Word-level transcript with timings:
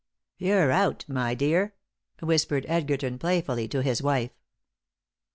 "You're 0.39 0.71
out, 0.71 1.05
my 1.07 1.35
dear," 1.35 1.75
whispered 2.21 2.65
Edgerton, 2.67 3.19
playfully, 3.19 3.67
to 3.67 3.83
his 3.83 4.01
wife. 4.01 4.31